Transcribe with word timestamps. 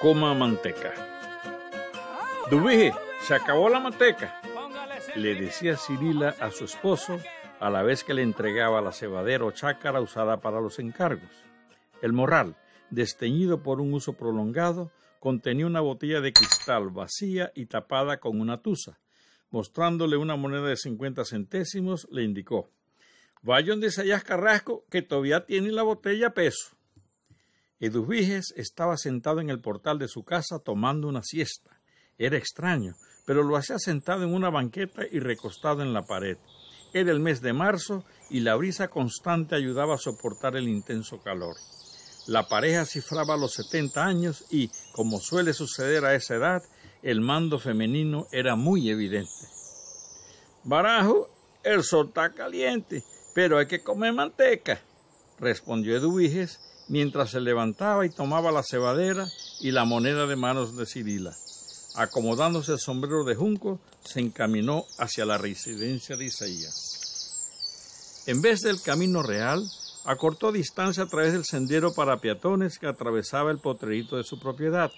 coma 0.00 0.32
manteca. 0.32 0.94
Dubije, 2.50 2.94
se 3.20 3.34
acabó 3.34 3.68
la 3.68 3.80
manteca, 3.80 4.40
le 5.14 5.34
decía 5.34 5.76
Cirila 5.76 6.34
a 6.40 6.50
su 6.50 6.64
esposo 6.64 7.20
a 7.60 7.68
la 7.68 7.82
vez 7.82 8.02
que 8.02 8.14
le 8.14 8.22
entregaba 8.22 8.80
la 8.80 8.92
cebadera 8.92 9.44
o 9.44 9.50
chácara 9.50 10.00
usada 10.00 10.40
para 10.40 10.62
los 10.62 10.78
encargos. 10.78 11.30
El 12.00 12.14
morral, 12.14 12.56
desteñido 12.88 13.62
por 13.62 13.78
un 13.82 13.92
uso 13.92 14.14
prolongado, 14.14 14.90
contenía 15.18 15.66
una 15.66 15.82
botella 15.82 16.22
de 16.22 16.32
cristal 16.32 16.88
vacía 16.88 17.52
y 17.54 17.66
tapada 17.66 18.20
con 18.20 18.40
una 18.40 18.62
tusa. 18.62 18.98
Mostrándole 19.50 20.16
una 20.16 20.36
moneda 20.36 20.66
de 20.66 20.76
cincuenta 20.76 21.26
centésimos, 21.26 22.08
le 22.10 22.22
indicó 22.22 22.70
Vaya 23.42 23.72
donde 23.72 23.90
Sayas 23.90 24.24
Carrasco, 24.24 24.86
que 24.90 25.02
todavía 25.02 25.44
tiene 25.44 25.72
la 25.72 25.82
botella 25.82 26.28
a 26.28 26.34
peso. 26.34 26.79
Eduviges 27.80 28.52
estaba 28.56 28.98
sentado 28.98 29.40
en 29.40 29.48
el 29.48 29.62
portal 29.62 29.98
de 29.98 30.06
su 30.06 30.22
casa 30.22 30.58
tomando 30.58 31.08
una 31.08 31.22
siesta. 31.22 31.80
Era 32.18 32.36
extraño, 32.36 32.94
pero 33.24 33.42
lo 33.42 33.56
hacía 33.56 33.78
sentado 33.78 34.22
en 34.24 34.34
una 34.34 34.50
banqueta 34.50 35.02
y 35.10 35.18
recostado 35.18 35.80
en 35.80 35.94
la 35.94 36.02
pared. 36.02 36.36
Era 36.92 37.10
el 37.10 37.20
mes 37.20 37.40
de 37.40 37.54
marzo 37.54 38.04
y 38.28 38.40
la 38.40 38.54
brisa 38.54 38.88
constante 38.88 39.54
ayudaba 39.54 39.94
a 39.94 39.98
soportar 39.98 40.56
el 40.56 40.68
intenso 40.68 41.22
calor. 41.22 41.56
La 42.26 42.48
pareja 42.48 42.84
cifraba 42.84 43.38
los 43.38 43.54
setenta 43.54 44.04
años 44.04 44.44
y, 44.50 44.70
como 44.92 45.18
suele 45.18 45.54
suceder 45.54 46.04
a 46.04 46.14
esa 46.14 46.34
edad, 46.34 46.62
el 47.02 47.22
mando 47.22 47.58
femenino 47.58 48.26
era 48.30 48.56
muy 48.56 48.90
evidente. 48.90 49.48
Barajo, 50.64 51.30
el 51.64 51.82
sol 51.82 52.08
está 52.08 52.34
caliente, 52.34 53.02
pero 53.34 53.56
hay 53.56 53.66
que 53.66 53.82
comer 53.82 54.12
manteca, 54.12 54.82
respondió 55.38 55.96
Eduviges 55.96 56.60
mientras 56.90 57.30
se 57.30 57.40
levantaba 57.40 58.04
y 58.04 58.10
tomaba 58.10 58.50
la 58.50 58.64
cebadera 58.64 59.28
y 59.60 59.70
la 59.70 59.84
moneda 59.84 60.26
de 60.26 60.34
manos 60.34 60.76
de 60.76 60.86
Cirila. 60.86 61.32
Acomodándose 61.94 62.72
el 62.72 62.80
sombrero 62.80 63.24
de 63.24 63.36
junco, 63.36 63.80
se 64.04 64.18
encaminó 64.20 64.84
hacia 64.98 65.24
la 65.24 65.38
residencia 65.38 66.16
de 66.16 66.26
Isaías. 66.26 68.24
En 68.26 68.42
vez 68.42 68.60
del 68.60 68.82
camino 68.82 69.22
real, 69.22 69.64
acortó 70.04 70.50
distancia 70.50 71.04
a 71.04 71.08
través 71.08 71.32
del 71.32 71.44
sendero 71.44 71.94
para 71.94 72.20
peatones 72.20 72.78
que 72.78 72.88
atravesaba 72.88 73.52
el 73.52 73.58
potrerito 73.58 74.16
de 74.16 74.24
su 74.24 74.40
propiedad. 74.40 74.90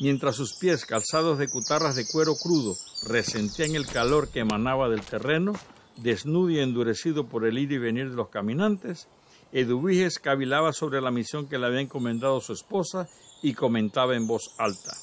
Mientras 0.00 0.36
sus 0.36 0.54
pies, 0.54 0.86
calzados 0.86 1.38
de 1.38 1.48
cutarras 1.48 1.96
de 1.96 2.06
cuero 2.06 2.36
crudo, 2.36 2.76
resentían 3.08 3.74
el 3.74 3.88
calor 3.88 4.28
que 4.28 4.40
emanaba 4.40 4.88
del 4.88 5.02
terreno, 5.02 5.54
desnudo 5.96 6.50
y 6.50 6.60
endurecido 6.60 7.26
por 7.26 7.44
el 7.44 7.58
ir 7.58 7.72
y 7.72 7.78
venir 7.78 8.10
de 8.10 8.16
los 8.16 8.28
caminantes, 8.28 9.08
Eduviges 9.52 10.18
cavilaba 10.18 10.72
sobre 10.72 11.00
la 11.00 11.10
misión 11.10 11.48
que 11.48 11.58
le 11.58 11.66
había 11.66 11.80
encomendado 11.80 12.40
su 12.40 12.52
esposa 12.52 13.08
y 13.42 13.54
comentaba 13.54 14.14
en 14.14 14.26
voz 14.26 14.54
alta. 14.58 14.96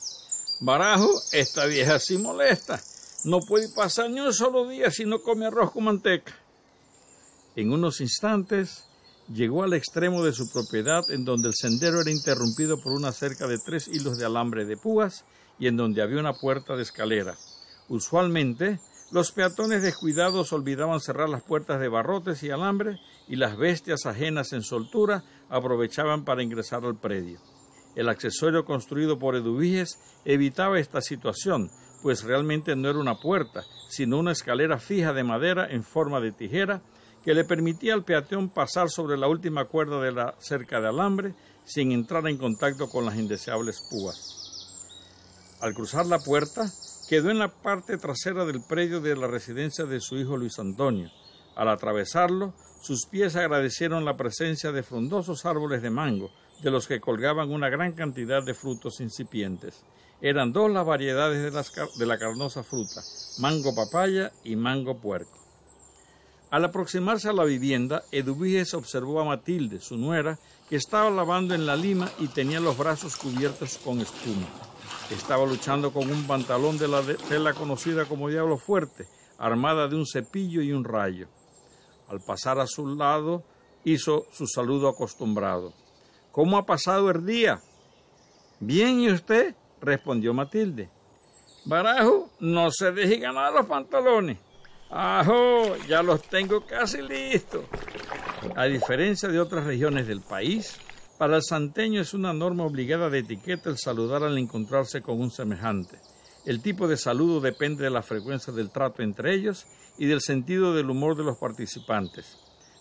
Barajo, 0.61 1.09
esta 1.31 1.65
vieja 1.65 1.99
sí 1.99 2.17
molesta. 2.17 2.81
No 3.23 3.39
puede 3.39 3.69
pasar 3.69 4.09
ni 4.09 4.19
un 4.19 4.33
solo 4.33 4.67
día 4.67 4.91
si 4.91 5.05
no 5.05 5.21
come 5.21 5.47
arroz 5.47 5.71
con 5.71 5.85
manteca. 5.85 6.33
En 7.55 7.71
unos 7.71 8.01
instantes 8.01 8.85
llegó 9.33 9.63
al 9.63 9.73
extremo 9.73 10.23
de 10.23 10.33
su 10.33 10.51
propiedad 10.51 11.09
en 11.09 11.25
donde 11.25 11.47
el 11.47 11.55
sendero 11.55 12.01
era 12.01 12.11
interrumpido 12.11 12.79
por 12.81 12.93
una 12.93 13.11
cerca 13.11 13.47
de 13.47 13.57
tres 13.57 13.87
hilos 13.87 14.17
de 14.17 14.25
alambre 14.25 14.65
de 14.65 14.77
púas 14.77 15.25
y 15.57 15.67
en 15.67 15.77
donde 15.77 16.01
había 16.01 16.19
una 16.19 16.33
puerta 16.33 16.75
de 16.75 16.83
escalera. 16.83 17.35
Usualmente 17.87 18.79
los 19.15 19.31
peatones 19.31 19.81
descuidados 19.81 20.51
olvidaban 20.51 20.99
cerrar 20.99 21.29
las 21.29 21.41
puertas 21.41 21.79
de 21.79 21.87
barrotes 21.87 22.43
y 22.43 22.49
alambre 22.49 22.99
y 23.29 23.37
las 23.37 23.55
bestias 23.55 24.05
ajenas 24.05 24.51
en 24.51 24.61
soltura 24.61 25.23
aprovechaban 25.47 26.25
para 26.25 26.43
ingresar 26.43 26.83
al 26.83 26.99
predio. 26.99 27.39
El 27.95 28.09
accesorio 28.09 28.65
construido 28.65 29.17
por 29.17 29.37
Eduviges 29.37 29.99
evitaba 30.25 30.81
esta 30.81 30.99
situación, 30.99 31.71
pues 32.03 32.23
realmente 32.23 32.75
no 32.75 32.89
era 32.89 32.99
una 32.99 33.15
puerta, 33.15 33.63
sino 33.87 34.19
una 34.19 34.33
escalera 34.33 34.79
fija 34.79 35.13
de 35.13 35.23
madera 35.23 35.65
en 35.71 35.85
forma 35.85 36.19
de 36.19 36.33
tijera 36.33 36.81
que 37.23 37.33
le 37.33 37.45
permitía 37.45 37.93
al 37.93 38.03
peatón 38.03 38.49
pasar 38.49 38.89
sobre 38.89 39.17
la 39.17 39.29
última 39.29 39.63
cuerda 39.63 40.01
de 40.01 40.11
la 40.11 40.35
cerca 40.39 40.81
de 40.81 40.89
alambre 40.89 41.35
sin 41.63 41.93
entrar 41.93 42.27
en 42.27 42.37
contacto 42.37 42.89
con 42.89 43.05
las 43.05 43.15
indeseables 43.15 43.79
púas. 43.89 44.35
Al 45.61 45.73
cruzar 45.73 46.05
la 46.05 46.19
puerta, 46.19 46.69
quedó 47.07 47.29
en 47.29 47.39
la 47.39 47.49
parte 47.49 47.97
trasera 47.97 48.45
del 48.45 48.61
predio 48.61 48.99
de 48.99 49.15
la 49.15 49.27
residencia 49.27 49.85
de 49.85 49.99
su 49.99 50.17
hijo 50.17 50.37
Luis 50.37 50.57
Antonio. 50.59 51.11
Al 51.55 51.69
atravesarlo, 51.69 52.53
sus 52.81 53.05
pies 53.05 53.35
agradecieron 53.35 54.05
la 54.05 54.17
presencia 54.17 54.71
de 54.71 54.83
frondosos 54.83 55.45
árboles 55.45 55.81
de 55.81 55.89
mango, 55.89 56.31
de 56.61 56.71
los 56.71 56.87
que 56.87 56.99
colgaban 56.99 57.51
una 57.51 57.69
gran 57.69 57.93
cantidad 57.93 58.43
de 58.43 58.53
frutos 58.53 58.99
incipientes. 58.99 59.83
Eran 60.21 60.53
dos 60.53 60.71
las 60.71 60.85
variedades 60.85 61.53
de, 61.97 62.05
la 62.05 62.17
carnosa 62.17 62.63
fruta, 62.63 63.01
mango 63.39 63.75
papaya 63.75 64.31
y 64.43 64.55
mango 64.55 64.97
puerco. 64.97 65.37
Al 66.49 66.65
aproximarse 66.65 67.29
a 67.29 67.33
la 67.33 67.43
vivienda, 67.43 68.03
Eduviges 68.11 68.73
observó 68.73 69.19
a 69.19 69.25
Matilde, 69.25 69.81
su 69.81 69.97
nuera, 69.97 70.39
que 70.69 70.77
estaba 70.77 71.09
lavando 71.09 71.53
en 71.53 71.65
la 71.65 71.75
lima 71.75 72.09
y 72.19 72.27
tenía 72.27 72.59
los 72.59 72.77
brazos 72.77 73.17
cubiertos 73.17 73.77
con 73.77 73.99
espuma. 73.99 74.47
Estaba 75.11 75.45
luchando 75.45 75.93
con 75.93 76.09
un 76.09 76.25
pantalón 76.25 76.77
de 76.77 76.87
la 76.87 77.01
tela 77.29 77.53
conocida 77.53 78.05
como 78.05 78.29
diablo 78.29 78.57
fuerte, 78.57 79.07
armada 79.37 79.87
de 79.87 79.95
un 79.95 80.05
cepillo 80.05 80.61
y 80.61 80.71
un 80.71 80.83
rayo. 80.83 81.27
Al 82.09 82.21
pasar 82.21 82.59
a 82.59 82.67
su 82.67 82.95
lado, 82.95 83.43
hizo 83.83 84.25
su 84.31 84.47
saludo 84.47 84.89
acostumbrado. 84.89 85.73
¿Cómo 86.31 86.57
ha 86.57 86.65
pasado 86.65 87.09
el 87.11 87.25
día? 87.25 87.61
Bien, 88.59 88.99
¿y 88.99 89.11
usted? 89.11 89.55
respondió 89.81 90.33
Matilde. 90.33 90.89
Barajo, 91.65 92.29
no 92.39 92.71
se 92.71 92.91
deje 92.91 93.17
ganar 93.17 93.53
los 93.53 93.65
pantalones. 93.65 94.37
¡Ajo! 94.89 95.75
Ya 95.87 96.03
los 96.03 96.21
tengo 96.23 96.65
casi 96.65 97.01
listos. 97.01 97.65
A 98.55 98.65
diferencia 98.65 99.29
de 99.29 99.39
otras 99.39 99.65
regiones 99.65 100.07
del 100.07 100.21
país, 100.21 100.79
para 101.17 101.37
el 101.37 101.43
santeño 101.43 102.01
es 102.01 102.13
una 102.13 102.33
norma 102.33 102.65
obligada 102.65 103.09
de 103.09 103.19
etiqueta 103.19 103.69
el 103.69 103.77
saludar 103.77 104.23
al 104.23 104.37
encontrarse 104.37 105.01
con 105.01 105.21
un 105.21 105.31
semejante. 105.31 105.97
El 106.45 106.61
tipo 106.61 106.87
de 106.87 106.97
saludo 106.97 107.39
depende 107.39 107.85
de 107.85 107.89
la 107.89 108.01
frecuencia 108.01 108.51
del 108.51 108.69
trato 108.69 109.01
entre 109.01 109.33
ellos 109.33 109.65
y 109.97 110.05
del 110.07 110.21
sentido 110.21 110.73
del 110.73 110.89
humor 110.89 111.15
de 111.15 111.23
los 111.23 111.37
participantes. 111.37 112.37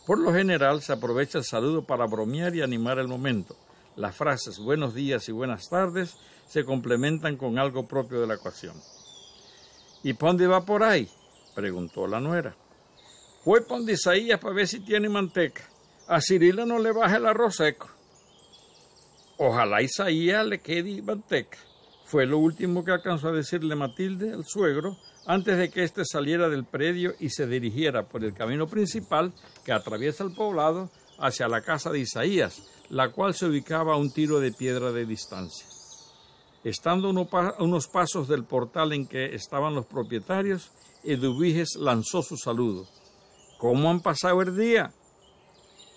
Por 0.06 0.18
lo 0.18 0.34
general 0.34 0.82
se 0.82 0.92
aprovecha 0.92 1.38
el 1.38 1.44
saludo 1.44 1.86
para 1.86 2.06
bromear 2.06 2.54
y 2.54 2.62
animar 2.62 2.98
el 2.98 3.08
momento. 3.08 3.56
Las 3.96 4.16
frases 4.16 4.58
buenos 4.58 4.94
días 4.94 5.28
y 5.28 5.32
buenas 5.32 5.68
tardes 5.68 6.16
se 6.46 6.64
complementan 6.64 7.36
con 7.36 7.58
algo 7.58 7.86
propio 7.86 8.20
de 8.20 8.26
la 8.26 8.34
ocasión. 8.34 8.74
¿Y 10.02 10.12
para 10.12 10.30
dónde 10.32 10.46
va 10.48 10.64
por 10.64 10.82
ahí? 10.82 11.08
preguntó 11.54 12.06
la 12.06 12.20
nuera. 12.20 12.54
Voy 13.44 13.60
para 13.68 13.80
Isaías 13.90 14.40
para 14.40 14.54
ver 14.54 14.66
si 14.66 14.80
tiene 14.80 15.08
manteca. 15.08 15.62
A 16.08 16.20
Cirila 16.20 16.66
no 16.66 16.78
le 16.78 16.92
baja 16.92 17.16
el 17.16 17.26
arroz 17.26 17.56
seco. 17.56 17.88
Ojalá 19.38 19.82
Isaías 19.82 20.46
le 20.46 20.60
quede 20.60 21.02
manteca. 21.02 21.58
Fue 22.04 22.26
lo 22.26 22.38
último 22.38 22.84
que 22.84 22.92
alcanzó 22.92 23.28
a 23.28 23.32
decirle 23.32 23.74
Matilde, 23.74 24.30
el 24.30 24.44
suegro, 24.44 24.96
antes 25.26 25.56
de 25.56 25.70
que 25.70 25.82
éste 25.82 26.04
saliera 26.04 26.48
del 26.48 26.64
predio 26.64 27.14
y 27.18 27.30
se 27.30 27.46
dirigiera 27.46 28.04
por 28.04 28.24
el 28.24 28.34
camino 28.34 28.66
principal 28.66 29.32
que 29.64 29.72
atraviesa 29.72 30.22
el 30.22 30.32
poblado 30.32 30.90
hacia 31.18 31.48
la 31.48 31.62
casa 31.62 31.90
de 31.90 32.00
Isaías, 32.00 32.62
la 32.90 33.10
cual 33.10 33.34
se 33.34 33.46
ubicaba 33.46 33.94
a 33.94 33.96
un 33.96 34.12
tiro 34.12 34.38
de 34.38 34.52
piedra 34.52 34.92
de 34.92 35.06
distancia. 35.06 35.66
Estando 36.62 37.10
unos 37.10 37.88
pasos 37.88 38.28
del 38.28 38.44
portal 38.44 38.92
en 38.92 39.06
que 39.06 39.34
estaban 39.34 39.74
los 39.74 39.86
propietarios, 39.86 40.70
Eduviges 41.02 41.76
lanzó 41.78 42.22
su 42.22 42.36
saludo. 42.36 42.86
¿Cómo 43.58 43.90
han 43.90 44.00
pasado 44.00 44.40
el 44.42 44.56
día? 44.56 44.92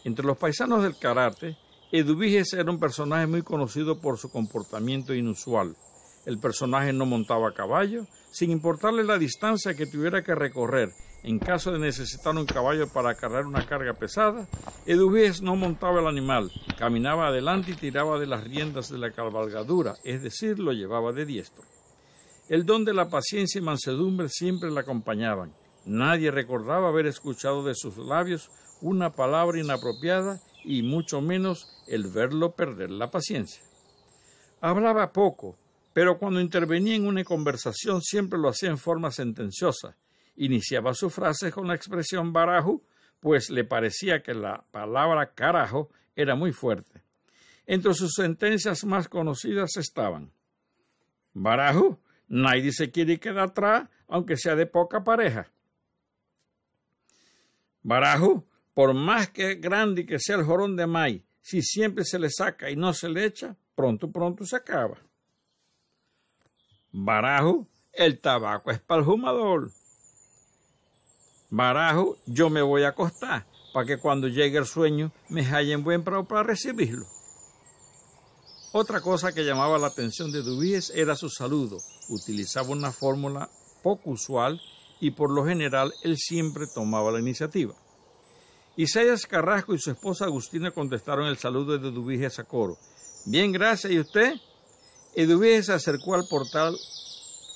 Entre 0.03 0.25
los 0.25 0.37
paisanos 0.37 0.83
del 0.83 0.97
karate, 0.97 1.57
Eduviges 1.89 2.51
era 2.51 2.69
un 2.69 2.79
personaje 2.79 3.27
muy 3.27 3.43
conocido 3.43 4.01
por 4.01 4.17
su 4.17 4.29
comportamiento 4.29 5.13
inusual. 5.13 5.73
El 6.25 6.37
personaje 6.37 6.91
no 6.91 7.05
montaba 7.05 7.47
a 7.47 7.53
caballo, 7.53 8.05
sin 8.29 8.51
importarle 8.51 9.05
la 9.05 9.17
distancia 9.17 9.73
que 9.73 9.85
tuviera 9.85 10.22
que 10.22 10.35
recorrer. 10.35 10.91
En 11.23 11.39
caso 11.39 11.72
de 11.72 11.79
necesitar 11.79 12.35
un 12.35 12.45
caballo 12.45 12.89
para 12.91 13.16
cargar 13.16 13.45
una 13.45 13.66
carga 13.66 13.93
pesada, 13.93 14.49
Eduviges 14.85 15.41
no 15.41 15.55
montaba 15.55 16.01
el 16.01 16.07
animal, 16.07 16.51
caminaba 16.78 17.28
adelante 17.28 17.72
y 17.72 17.75
tiraba 17.75 18.19
de 18.19 18.28
las 18.28 18.43
riendas 18.43 18.90
de 18.90 18.97
la 18.97 19.11
cabalgadura, 19.11 19.95
es 20.03 20.22
decir, 20.22 20.59
lo 20.59 20.73
llevaba 20.73 21.13
de 21.13 21.25
diestro. 21.25 21.63
El 22.49 22.66
don 22.66 22.83
de 22.83 22.93
la 22.93 23.09
paciencia 23.09 23.59
y 23.59 23.63
mansedumbre 23.63 24.28
siempre 24.28 24.72
le 24.72 24.81
acompañaban. 24.81 25.53
Nadie 25.85 26.31
recordaba 26.31 26.90
haber 26.90 27.05
escuchado 27.05 27.63
de 27.63 27.75
sus 27.75 27.97
labios 27.97 28.49
una 28.81 29.11
palabra 29.11 29.57
inapropiada 29.59 30.41
y 30.67 30.84
mucho 30.84 31.22
menos 31.22 31.69
el 31.87 32.08
verlo 32.08 32.53
perder 32.53 32.91
la 32.91 33.09
paciencia. 33.09 33.64
Hablaba 34.59 35.14
poco, 35.14 35.58
pero 35.93 36.17
cuando 36.17 36.41
intervenía 36.41 36.96
en 36.96 37.08
una 37.08 37.23
conversación 37.23 38.02
siempre 38.02 38.37
lo 38.37 38.49
hacía 38.49 38.69
en 38.69 38.78
forma 38.78 39.09
sentenciosa. 39.11 39.96
Iniciaba 40.35 40.93
su 40.93 41.09
frase 41.09 41.52
con 41.52 41.67
la 41.67 41.75
expresión 41.75 42.34
barajo, 42.34 42.81
pues 43.22 43.49
le 43.49 43.64
parecía 43.64 44.22
que 44.22 44.34
la 44.34 44.64
palabra 44.72 45.34
carajo 45.34 45.90
era 46.16 46.35
muy 46.35 46.52
fuerte. 46.52 47.02
Entre 47.66 47.93
sus 47.93 48.11
sentencias 48.14 48.84
más 48.84 49.08
conocidas 49.08 49.78
estaban 49.78 50.31
Barajo, 51.34 51.99
nadie 52.28 52.72
se 52.72 52.91
quiere 52.91 53.19
quedar 53.19 53.49
atrás, 53.49 53.90
aunque 54.08 54.35
sea 54.37 54.55
de 54.55 54.66
poca 54.66 55.03
pareja. 55.03 55.49
Barajo, 57.84 58.43
por 58.78 58.94
más 58.94 59.32
que 59.32 59.56
grande 59.56 60.06
que 60.06 60.20
sea 60.20 60.35
el 60.35 60.46
jorón 60.46 60.76
de 60.76 60.85
maíz, 60.85 61.24
si 61.41 61.64
siempre 61.64 62.06
se 62.06 62.20
le 62.20 62.29
saca 62.29 62.70
y 62.70 62.76
no 62.76 62.94
se 62.94 63.09
le 63.09 63.26
echa, 63.26 63.56
pronto, 63.74 64.12
pronto 64.12 64.46
se 64.46 64.56
acaba. 64.56 65.00
Barajo, 66.91 67.68
el 67.91 68.20
tabaco 68.20 68.70
es 68.70 68.79
para 68.79 69.00
el 69.00 69.06
fumador. 69.06 69.72
Barajo, 71.50 72.18
yo 72.28 72.52
me 72.52 72.62
voy 72.62 72.84
a 72.84 72.90
acostar 72.90 73.47
para 73.74 73.88
que 73.88 73.97
cuando 73.97 74.28
llegue 74.28 74.59
el 74.59 74.68
sueño 74.68 75.12
me 75.28 75.44
hallen 75.44 75.84
buen 75.84 76.03
prado 76.03 76.28
para 76.28 76.44
recibirlo. 76.44 77.08
Otra 78.74 79.02
cosa 79.02 79.34
que 79.34 79.44
llamaba 79.44 79.79
la 79.79 79.88
atención 79.88 80.32
de 80.32 80.44
Dubíes 80.44 80.91
era 80.91 81.16
su 81.16 81.32
saludo. 81.32 81.79
Utilizaba 82.09 82.70
una 82.70 82.91
fórmula 82.91 83.50
poco 83.82 84.12
usual 84.12 84.62
y 85.00 85.09
por 85.09 85.32
lo 85.32 85.47
general 85.47 85.96
él 86.03 86.16
siempre 86.18 86.68
tomaba 86.68 87.12
la 87.12 87.20
iniciativa. 87.20 87.74
Isaías 88.78 89.26
Carrasco 89.26 89.74
y 89.74 89.79
su 89.79 89.90
esposa 89.90 90.26
Agustina 90.26 90.70
contestaron 90.70 91.26
el 91.26 91.40
saludo 91.40 91.79
de 91.79 91.90
Dubíes 91.90 92.38
a 92.38 92.44
coro. 92.44 92.78
Bien, 93.26 93.52
gracias. 93.52 93.91
¿Y 93.91 94.00
usted? 94.00 94.35
Dubíes 95.16 95.66
se 95.66 95.74
acercó 95.74 96.14
al 96.14 96.28
portal, 96.28 96.78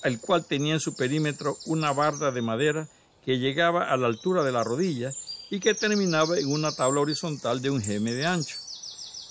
al 0.02 0.20
cual 0.20 0.44
tenía 0.46 0.74
en 0.74 0.80
su 0.80 0.96
perímetro 0.96 1.58
una 1.68 1.94
barda 1.94 2.32
de 2.32 2.42
madera 2.42 2.90
que 3.24 3.38
llegaba 3.38 3.92
a 3.92 3.98
la 3.98 4.08
altura 4.08 4.44
de 4.44 4.52
la 4.52 4.64
rodilla 4.64 5.12
y 5.52 5.60
que 5.60 5.76
terminaba 5.76 6.40
en 6.40 6.52
una 6.52 6.72
tabla 6.72 7.02
horizontal 7.02 7.62
de 7.62 7.70
un 7.70 7.84
geme 7.84 8.14
de 8.14 8.26
ancho. 8.26 8.58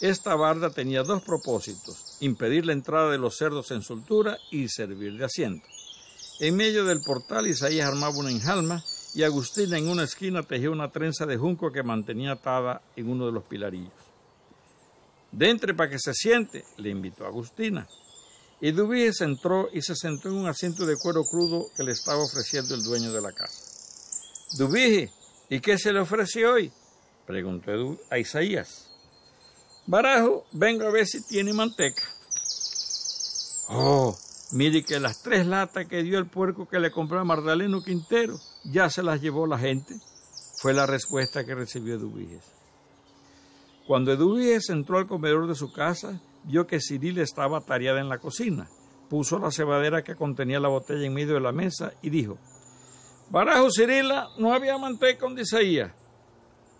Esta 0.00 0.36
barda 0.36 0.70
tenía 0.70 1.02
dos 1.02 1.22
propósitos, 1.22 2.16
impedir 2.20 2.66
la 2.66 2.72
entrada 2.72 3.10
de 3.10 3.18
los 3.18 3.36
cerdos 3.36 3.72
en 3.72 3.82
soltura 3.82 4.38
y 4.52 4.68
servir 4.68 5.18
de 5.18 5.24
asiento. 5.24 5.66
En 6.38 6.54
medio 6.54 6.84
del 6.84 7.02
portal 7.02 7.48
Isaías 7.48 7.88
armaba 7.88 8.16
una 8.16 8.30
enjalma 8.30 8.84
y 9.14 9.22
Agustina 9.24 9.76
en 9.78 9.88
una 9.88 10.04
esquina 10.04 10.42
tejía 10.42 10.70
una 10.70 10.90
trenza 10.90 11.26
de 11.26 11.36
junco 11.36 11.72
que 11.72 11.82
mantenía 11.82 12.32
atada 12.32 12.80
en 12.94 13.10
uno 13.10 13.26
de 13.26 13.32
los 13.32 13.44
pilarillos. 13.44 13.92
Dentre 15.32 15.74
para 15.74 15.90
que 15.90 15.98
se 15.98 16.14
siente, 16.14 16.64
le 16.76 16.90
invitó 16.90 17.26
Agustina. 17.26 17.88
Y 18.60 18.72
Dubíes 18.72 19.20
entró 19.20 19.68
y 19.72 19.80
se 19.80 19.96
sentó 19.96 20.28
en 20.28 20.34
un 20.34 20.46
asiento 20.46 20.84
de 20.86 20.96
cuero 20.96 21.24
crudo 21.24 21.66
que 21.76 21.82
le 21.82 21.92
estaba 21.92 22.22
ofreciendo 22.22 22.74
el 22.74 22.82
dueño 22.82 23.12
de 23.12 23.22
la 23.22 23.32
casa. 23.32 23.62
Dubíes, 24.58 25.10
¿y 25.48 25.60
qué 25.60 25.78
se 25.78 25.92
le 25.92 26.00
ofrece 26.00 26.46
hoy? 26.46 26.70
preguntó 27.26 27.98
a 28.10 28.18
Isaías. 28.18 28.90
Barajo, 29.86 30.46
vengo 30.52 30.86
a 30.86 30.90
ver 30.90 31.06
si 31.06 31.22
tiene 31.22 31.52
manteca. 31.52 32.02
Oh, 33.68 34.16
mire 34.52 34.84
que 34.84 35.00
las 35.00 35.22
tres 35.22 35.46
latas 35.46 35.86
que 35.86 36.02
dio 36.02 36.18
el 36.18 36.26
puerco 36.26 36.68
que 36.68 36.80
le 36.80 36.90
compró 36.90 37.20
a 37.20 37.24
Mardaleno 37.24 37.82
Quintero 37.82 38.38
ya 38.64 38.90
se 38.90 39.02
las 39.02 39.20
llevó 39.20 39.46
la 39.46 39.58
gente. 39.58 39.94
Fue 40.60 40.72
la 40.72 40.86
respuesta 40.86 41.44
que 41.44 41.54
recibió 41.54 41.94
Eduviges. 41.94 42.44
Cuando 43.86 44.12
Eduviges 44.12 44.68
entró 44.68 44.98
al 44.98 45.06
comedor 45.06 45.46
de 45.46 45.54
su 45.54 45.72
casa, 45.72 46.20
vio 46.44 46.66
que 46.66 46.80
Ciril 46.80 47.18
estaba 47.18 47.60
tareada 47.60 48.00
en 48.00 48.08
la 48.08 48.18
cocina. 48.18 48.68
Puso 49.08 49.38
la 49.38 49.50
cebadera 49.50 50.04
que 50.04 50.14
contenía 50.14 50.60
la 50.60 50.68
botella 50.68 51.06
en 51.06 51.14
medio 51.14 51.34
de 51.34 51.40
la 51.40 51.52
mesa 51.52 51.92
y 52.02 52.10
dijo: 52.10 52.38
Barajo 53.30 53.68
Cirila, 53.70 54.28
no 54.38 54.52
había 54.52 54.78
manteca 54.78 55.22
donde 55.22 55.42
Isaías. 55.42 55.92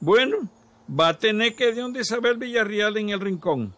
Bueno, 0.00 0.48
va 0.88 1.08
a 1.08 1.18
tener 1.18 1.54
que 1.54 1.72
de 1.72 1.80
donde 1.80 2.00
Isabel 2.00 2.38
Villarreal 2.38 2.96
en 2.96 3.10
el 3.10 3.20
rincón. 3.20 3.74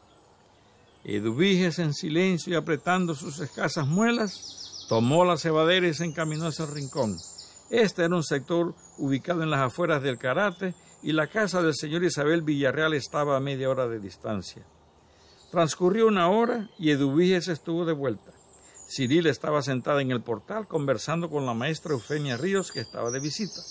Eduviges 1.05 1.78
en 1.78 1.94
silencio 1.94 2.52
y 2.52 2.56
apretando 2.56 3.14
sus 3.14 3.40
escasas 3.40 3.87
muelas, 3.87 4.87
tomó 4.88 5.25
la 5.25 5.37
cebadera 5.37 5.88
y 5.88 5.94
se 5.94 6.05
encaminó 6.05 6.46
hacia 6.46 6.64
el 6.64 6.72
rincón. 6.72 7.16
Este 7.72 8.04
era 8.04 8.14
un 8.14 8.22
sector 8.22 8.74
ubicado 8.98 9.42
en 9.42 9.48
las 9.48 9.60
afueras 9.60 10.02
del 10.02 10.19
Karate 10.19 10.74
y 11.02 11.12
la 11.12 11.28
casa 11.28 11.62
del 11.62 11.74
señor 11.74 12.04
Isabel 12.04 12.42
Villarreal 12.42 12.92
estaba 12.92 13.34
a 13.34 13.40
media 13.40 13.70
hora 13.70 13.88
de 13.88 13.98
distancia. 13.98 14.62
Transcurrió 15.50 16.06
una 16.06 16.28
hora 16.28 16.69
y 16.78 16.90
Eduviges 16.90 17.48
estuvo 17.48 17.86
de 17.86 17.94
vuelta. 17.94 18.30
Ciril 18.90 19.26
estaba 19.26 19.62
sentada 19.62 20.02
en 20.02 20.10
el 20.10 20.20
portal 20.20 20.69
conversando 20.69 21.30
con 21.30 21.46
la 21.46 21.54
maestra 21.54 21.94
Eufemia 21.94 22.36
Ríos 22.36 22.70
que 22.72 22.80
estaba 22.80 23.10
de 23.10 23.20
visita. 23.20 23.62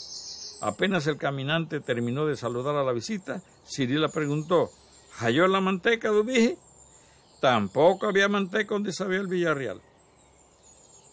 Apenas 0.61 1.05
el 1.05 1.17
caminante 1.17 1.79
terminó 1.79 2.25
de 2.25 2.37
saludar 2.37 2.75
a 2.77 2.83
la 2.83 2.93
visita, 2.93 3.43
Cirila 3.67 4.07
preguntó, 4.09 4.71
¿Halló 5.19 5.47
la 5.47 5.61
manteca, 5.61 6.09
Dubije? 6.09 6.57
Tampoco 7.39 8.07
había 8.07 8.27
manteca 8.27 8.73
donde 8.73 8.93
sabía 8.93 9.19
el 9.19 9.27
Villarreal. 9.27 9.79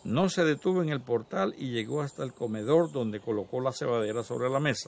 No 0.09 0.31
se 0.31 0.43
detuvo 0.43 0.81
en 0.81 0.89
el 0.89 1.03
portal 1.03 1.55
y 1.59 1.69
llegó 1.69 2.01
hasta 2.01 2.25
el 2.25 2.33
comedor 2.33 2.91
donde 2.91 3.21
colocó 3.21 3.61
la 3.61 3.73
cebadera 3.73 4.23
sobre 4.23 4.49
la 4.49 4.59
mesa. 4.59 4.87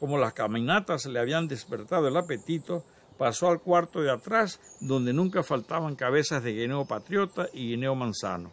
Como 0.00 0.18
las 0.18 0.32
caminatas 0.32 1.06
le 1.06 1.20
habían 1.20 1.46
despertado 1.46 2.08
el 2.08 2.16
apetito, 2.16 2.82
pasó 3.16 3.46
al 3.46 3.60
cuarto 3.60 4.00
de 4.00 4.10
atrás 4.10 4.58
donde 4.80 5.12
nunca 5.12 5.44
faltaban 5.44 5.94
cabezas 5.94 6.42
de 6.42 6.54
guineo 6.54 6.84
patriota 6.86 7.46
y 7.52 7.68
guineo 7.68 7.94
manzano. 7.94 8.50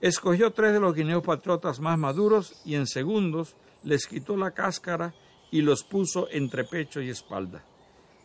Escogió 0.00 0.52
tres 0.52 0.72
de 0.72 0.78
los 0.78 0.94
guineos 0.94 1.24
patriotas 1.24 1.80
más 1.80 1.98
maduros 1.98 2.62
y 2.64 2.76
en 2.76 2.86
segundos 2.86 3.56
les 3.82 4.06
quitó 4.06 4.36
la 4.36 4.52
cáscara 4.52 5.14
y 5.50 5.62
los 5.62 5.82
puso 5.82 6.28
entre 6.30 6.62
pecho 6.62 7.00
y 7.00 7.10
espalda. 7.10 7.64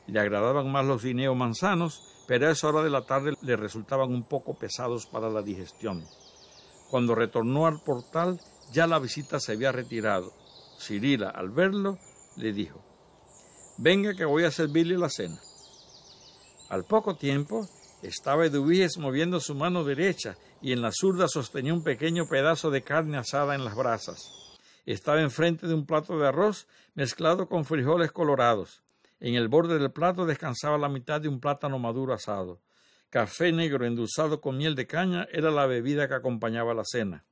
Le 0.06 0.20
agradaban 0.20 0.72
más 0.72 0.86
los 0.86 1.04
guineos 1.04 1.36
manzanos, 1.36 2.04
pero 2.28 2.50
a 2.50 2.52
esa 2.52 2.68
hora 2.68 2.84
de 2.84 2.92
la 2.92 3.02
tarde 3.02 3.34
le 3.42 3.56
resultaban 3.56 4.12
un 4.14 4.26
poco 4.26 4.54
pesados 4.54 5.08
para 5.08 5.32
la 5.32 5.42
digestión. 5.42 6.04
Cuando 6.90 7.16
retornó 7.16 7.66
al 7.66 7.82
portal, 7.82 8.40
ya 8.72 8.88
la 8.88 9.00
visita 9.00 9.40
se 9.40 9.54
había 9.54 9.72
retirado. 9.72 10.32
Cirila, 10.80 11.30
al 11.30 11.50
verlo, 11.50 11.98
le 12.38 12.54
dijo, 12.54 12.84
Venga 13.78 14.14
que 14.14 14.26
voy 14.26 14.44
a 14.44 14.52
servirle 14.52 14.98
la 14.98 15.10
cena. 15.10 15.40
Al 16.70 16.86
poco 16.86 17.16
tiempo, 17.16 17.68
estaba 18.02 18.46
Eduvíes 18.46 18.98
moviendo 18.98 19.40
su 19.40 19.56
mano 19.56 19.84
derecha 19.84 20.36
y 20.62 20.72
en 20.74 20.82
la 20.82 20.92
zurda 20.92 21.28
sostenía 21.28 21.74
un 21.74 21.84
pequeño 21.84 22.28
pedazo 22.28 22.70
de 22.70 22.84
carne 22.84 23.18
asada 23.18 23.56
en 23.56 23.66
las 23.66 23.76
brasas. 23.76 24.60
Estaba 24.86 25.22
enfrente 25.22 25.68
de 25.68 25.74
un 25.74 25.86
plato 25.86 26.18
de 26.18 26.28
arroz 26.28 26.68
mezclado 26.96 27.48
con 27.48 27.66
frijoles 27.66 28.12
colorados. 28.12 28.82
En 29.20 29.36
el 29.36 29.48
borde 29.48 29.80
del 29.80 29.92
plato 29.92 30.26
descansaba 30.26 30.78
la 30.78 30.90
mitad 30.90 31.22
de 31.22 31.30
un 31.30 31.40
plátano 31.40 31.80
maduro 31.80 32.14
asado. 32.14 32.60
Café 33.14 33.52
negro 33.52 33.86
endulzado 33.86 34.42
con 34.42 34.58
miel 34.58 34.74
de 34.74 34.88
caña 34.88 35.28
era 35.32 35.52
la 35.52 35.68
bebida 35.68 36.08
que 36.08 36.16
acompañaba 36.16 36.74
la 36.74 36.82
cena. 36.84 37.24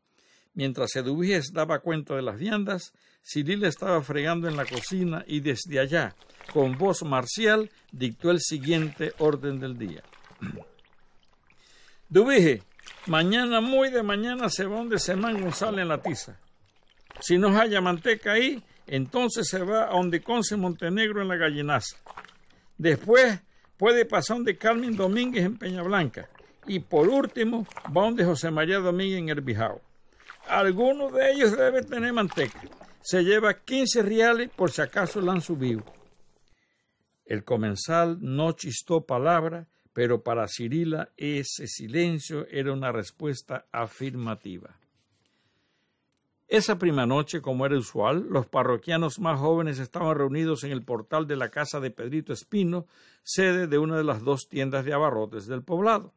Mientras 0.54 0.96
Eduviges 0.96 1.54
daba 1.54 1.80
cuenta 1.80 2.16
de 2.16 2.22
las 2.22 2.38
viandas, 2.38 2.94
Ciril 3.24 3.64
estaba 3.64 4.00
fregando 4.04 4.48
en 4.48 4.58
la 4.58 4.66
cocina 4.66 5.24
y 5.26 5.40
desde 5.40 5.80
allá, 5.80 6.16
con 6.54 6.78
voz 6.78 7.02
marcial, 7.02 7.72
dictó 7.92 8.30
el 8.30 8.42
siguiente 8.42 9.14
orden 9.18 9.60
del 9.60 9.80
día. 9.80 10.04
Dubije, 12.10 12.62
mañana 13.08 13.60
muy 13.60 13.90
de 13.90 14.04
mañana 14.04 14.52
se 14.52 14.66
va 14.66 14.76
donde 14.76 15.00
Semán 15.00 15.42
González 15.42 15.82
en 15.82 15.88
la 15.88 16.00
tiza. 16.00 16.40
Si 17.22 17.40
no 17.40 17.60
haya 17.60 17.82
manteca 17.82 18.34
ahí, 18.34 18.64
entonces 18.86 19.48
se 19.48 19.64
va 19.64 19.86
a 19.86 19.94
donde 19.94 20.22
Conce 20.22 20.58
Montenegro 20.58 21.24
en 21.24 21.28
la 21.28 21.38
gallinaza. 21.38 21.98
Después 22.78 23.42
puede 23.82 24.06
pasar 24.06 24.38
donde 24.38 24.60
Carmen 24.60 24.96
Domínguez 24.96 25.44
en 25.44 25.58
Peña 25.58 25.82
Blanca. 25.82 26.30
Y 26.68 26.82
por 26.82 27.10
último, 27.10 27.66
va 27.88 28.04
donde 28.04 28.24
José 28.24 28.52
María 28.52 28.78
Domínguez 28.78 29.18
en 29.18 29.30
Herbijao. 29.30 29.82
Alguno 30.48 31.10
de 31.10 31.32
ellos 31.32 31.58
debe 31.58 31.82
tener 31.82 32.14
manteca. 32.14 32.62
Se 33.02 33.24
lleva 33.24 33.56
15 33.56 34.04
reales 34.04 34.52
por 34.56 34.70
si 34.70 34.84
acaso 34.84 35.20
la 35.20 35.32
han 35.32 35.42
subido. 35.42 35.84
El 37.26 37.44
comensal 37.44 38.20
no 38.22 38.52
chistó 38.52 39.04
palabra, 39.04 39.66
pero 39.94 40.22
para 40.22 40.48
Cirila 40.48 41.10
ese 41.18 41.66
silencio 41.66 42.46
era 42.52 42.74
una 42.74 42.92
respuesta 42.92 43.66
afirmativa. 43.72 44.78
Esa 46.52 46.78
prima 46.78 47.06
noche, 47.06 47.42
como 47.42 47.66
era 47.66 47.78
usual, 47.78 48.28
los 48.30 48.46
parroquianos 48.46 49.20
más 49.20 49.40
jóvenes 49.40 49.80
estaban 49.80 50.18
reunidos 50.18 50.66
en 50.66 50.74
el 50.74 50.84
portal 50.84 51.26
de 51.26 51.38
la 51.38 51.48
casa 51.48 51.80
de 51.80 51.92
Pedrito 51.92 52.34
Espino, 52.34 52.88
sede 53.24 53.68
de 53.68 53.78
una 53.78 53.96
de 53.96 54.04
las 54.04 54.22
dos 54.22 54.50
tiendas 54.50 54.84
de 54.84 54.92
abarrotes 54.92 55.48
del 55.48 55.64
poblado. 55.64 56.14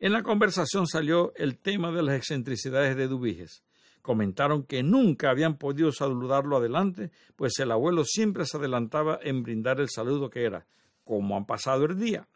En 0.00 0.12
la 0.12 0.24
conversación 0.24 0.88
salió 0.88 1.32
el 1.36 1.56
tema 1.56 1.92
de 1.92 2.02
las 2.02 2.16
excentricidades 2.16 2.96
de 2.96 3.06
Dubiges. 3.06 3.62
Comentaron 4.02 4.64
que 4.64 4.82
nunca 4.82 5.30
habían 5.30 5.56
podido 5.56 5.92
saludarlo 5.92 6.56
adelante, 6.56 7.12
pues 7.36 7.56
el 7.60 7.70
abuelo 7.70 8.04
siempre 8.04 8.46
se 8.46 8.56
adelantaba 8.56 9.20
en 9.22 9.44
brindar 9.44 9.78
el 9.78 9.88
saludo 9.88 10.30
que 10.30 10.42
era, 10.42 10.66
como 11.04 11.36
han 11.36 11.46
pasado 11.46 11.84
el 11.84 11.96
día. 11.96 12.26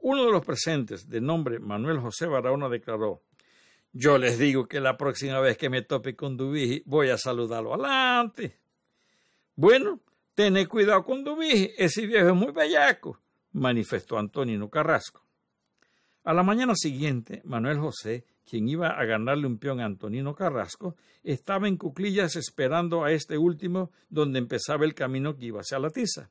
Uno 0.00 0.24
de 0.24 0.32
los 0.32 0.44
presentes, 0.44 1.08
de 1.08 1.20
nombre 1.20 1.60
Manuel 1.60 2.00
José 2.00 2.26
Barahona, 2.26 2.68
declaró 2.68 3.22
yo 3.92 4.18
les 4.18 4.38
digo 4.38 4.66
que 4.66 4.80
la 4.80 4.96
próxima 4.96 5.40
vez 5.40 5.56
que 5.56 5.70
me 5.70 5.82
tope 5.82 6.14
con 6.14 6.36
Dubiji 6.36 6.82
voy 6.86 7.08
a 7.08 7.18
saludarlo 7.18 7.74
adelante. 7.74 8.58
Bueno, 9.56 10.00
tened 10.34 10.68
cuidado 10.68 11.04
con 11.04 11.24
Dubiji, 11.24 11.72
ese 11.76 12.06
viejo 12.06 12.28
es 12.28 12.34
muy 12.34 12.52
bellaco. 12.52 13.20
manifestó 13.52 14.18
Antonino 14.18 14.68
Carrasco. 14.68 15.24
A 16.24 16.34
la 16.34 16.42
mañana 16.42 16.74
siguiente, 16.76 17.40
Manuel 17.44 17.78
José, 17.78 18.24
quien 18.44 18.68
iba 18.68 18.88
a 18.88 19.04
ganarle 19.04 19.46
un 19.46 19.58
peón 19.58 19.80
a 19.80 19.86
Antonino 19.86 20.34
Carrasco, 20.34 20.96
estaba 21.22 21.68
en 21.68 21.76
cuclillas 21.76 22.36
esperando 22.36 23.04
a 23.04 23.12
este 23.12 23.36
último 23.38 23.90
donde 24.08 24.38
empezaba 24.38 24.84
el 24.84 24.94
camino 24.94 25.36
que 25.36 25.46
iba 25.46 25.60
hacia 25.60 25.78
la 25.78 25.90
tiza. 25.90 26.30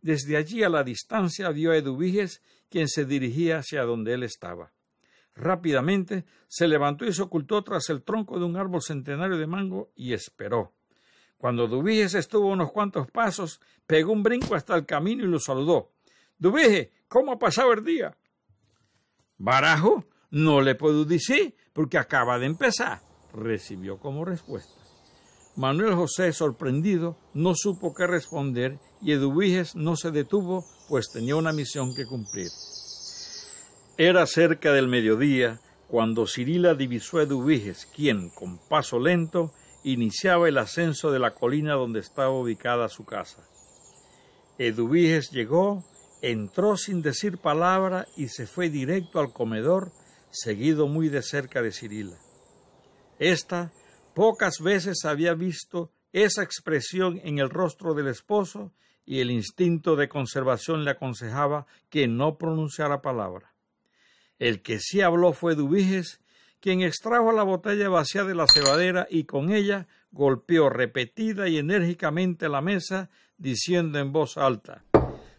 Desde 0.00 0.36
allí 0.36 0.62
a 0.62 0.68
la 0.68 0.82
distancia 0.82 1.50
vio 1.50 1.72
a 1.72 1.76
Eduviges, 1.76 2.42
quien 2.68 2.88
se 2.88 3.04
dirigía 3.04 3.58
hacia 3.58 3.82
donde 3.82 4.14
él 4.14 4.22
estaba. 4.22 4.72
Rápidamente 5.34 6.24
se 6.48 6.68
levantó 6.68 7.04
y 7.04 7.12
se 7.12 7.22
ocultó 7.22 7.62
tras 7.62 7.88
el 7.90 8.02
tronco 8.02 8.38
de 8.38 8.44
un 8.44 8.56
árbol 8.56 8.82
centenario 8.82 9.38
de 9.38 9.46
mango 9.46 9.90
y 9.96 10.12
esperó. 10.12 10.72
Cuando 11.38 11.64
Eduviges 11.64 12.14
estuvo 12.14 12.48
unos 12.48 12.70
cuantos 12.70 13.10
pasos, 13.10 13.60
pegó 13.86 14.12
un 14.12 14.22
brinco 14.22 14.54
hasta 14.54 14.74
el 14.76 14.86
camino 14.86 15.24
y 15.24 15.28
lo 15.28 15.40
saludó. 15.40 15.90
Dubige, 16.38 16.92
¿cómo 17.08 17.32
ha 17.32 17.38
pasado 17.38 17.72
el 17.72 17.84
día? 17.84 18.16
Barajo, 19.38 20.04
no 20.30 20.60
le 20.60 20.74
puedo 20.74 21.04
decir 21.04 21.54
porque 21.72 21.98
acaba 21.98 22.38
de 22.38 22.46
empezar, 22.46 23.00
recibió 23.32 23.98
como 23.98 24.24
respuesta. 24.24 24.72
Manuel 25.56 25.94
José, 25.94 26.32
sorprendido, 26.32 27.16
no 27.34 27.54
supo 27.54 27.92
qué 27.92 28.06
responder 28.06 28.78
y 29.02 29.12
Eduviges 29.12 29.74
no 29.74 29.96
se 29.96 30.10
detuvo, 30.10 30.64
pues 30.88 31.10
tenía 31.12 31.36
una 31.36 31.52
misión 31.52 31.94
que 31.94 32.06
cumplir. 32.06 32.48
Era 33.98 34.26
cerca 34.26 34.72
del 34.72 34.88
mediodía 34.88 35.60
cuando 35.86 36.26
Cirila 36.26 36.74
divisó 36.74 37.18
a 37.18 37.24
Eduviges, 37.24 37.86
quien, 37.94 38.30
con 38.30 38.58
paso 38.66 38.98
lento, 38.98 39.52
iniciaba 39.84 40.48
el 40.48 40.56
ascenso 40.56 41.12
de 41.12 41.18
la 41.18 41.34
colina 41.34 41.74
donde 41.74 42.00
estaba 42.00 42.30
ubicada 42.30 42.88
su 42.88 43.04
casa. 43.04 43.46
Eduviges 44.56 45.30
llegó, 45.30 45.84
entró 46.22 46.78
sin 46.78 47.02
decir 47.02 47.36
palabra 47.36 48.06
y 48.16 48.28
se 48.28 48.46
fue 48.46 48.70
directo 48.70 49.20
al 49.20 49.34
comedor, 49.34 49.92
seguido 50.30 50.86
muy 50.88 51.10
de 51.10 51.22
cerca 51.22 51.60
de 51.60 51.72
Cirila. 51.72 52.16
Esta 53.18 53.72
pocas 54.14 54.60
veces 54.62 55.04
había 55.04 55.34
visto 55.34 55.90
esa 56.12 56.42
expresión 56.42 57.20
en 57.24 57.38
el 57.38 57.50
rostro 57.50 57.92
del 57.92 58.08
esposo 58.08 58.72
y 59.04 59.20
el 59.20 59.30
instinto 59.30 59.96
de 59.96 60.08
conservación 60.08 60.84
le 60.84 60.92
aconsejaba 60.92 61.66
que 61.90 62.08
no 62.08 62.38
pronunciara 62.38 63.02
palabra. 63.02 63.51
El 64.42 64.60
que 64.60 64.80
sí 64.80 65.00
habló 65.02 65.32
fue 65.34 65.54
Dubiges, 65.54 66.20
quien 66.58 66.82
extrajo 66.82 67.30
la 67.30 67.44
botella 67.44 67.88
vacía 67.88 68.24
de 68.24 68.34
la 68.34 68.48
cebadera 68.48 69.06
y 69.08 69.22
con 69.22 69.52
ella 69.52 69.86
golpeó 70.10 70.68
repetida 70.68 71.48
y 71.48 71.58
enérgicamente 71.58 72.48
la 72.48 72.60
mesa, 72.60 73.08
diciendo 73.38 74.00
en 74.00 74.10
voz 74.10 74.36
alta 74.36 74.82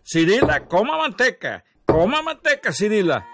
Cirila, 0.05 0.69
coma 0.69 0.97
manteca, 0.97 1.65
coma 1.85 2.21
manteca, 2.21 2.71
Cirila. 2.71 3.27